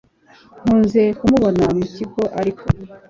[0.63, 2.63] nkunze kumubona mukigo ariko